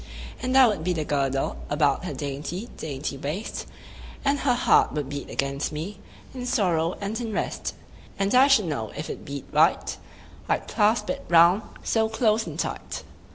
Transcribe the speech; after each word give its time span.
And 0.41 0.57
I 0.57 0.65
would 0.67 0.83
be 0.83 0.93
the 0.93 1.05
girdle 1.05 1.57
About 1.69 2.05
her 2.05 2.13
dainty 2.15 2.69
dainty 2.75 3.17
waist, 3.19 3.67
And 4.25 4.39
her 4.39 4.55
heart 4.55 4.93
would 4.93 5.09
beat 5.09 5.29
against 5.29 5.71
me, 5.71 5.99
In 6.33 6.47
sorrow 6.47 6.95
and 6.99 7.21
in 7.21 7.31
rest: 7.31 7.75
10 8.17 8.25
And 8.25 8.33
I 8.33 8.47
should 8.47 8.65
know 8.65 8.91
if 8.97 9.11
it 9.11 9.23
beat 9.25 9.45
right, 9.51 9.95
I'd 10.49 10.67
clasp 10.67 11.11
it 11.11 11.23
round 11.29 11.61
so 11.83 12.09
close 12.09 12.47
and 12.47 12.57
tight. 12.57 13.03